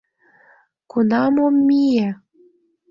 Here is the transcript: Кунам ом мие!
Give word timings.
Кунам 0.91 1.35
ом 1.45 1.55
мие! 1.67 2.09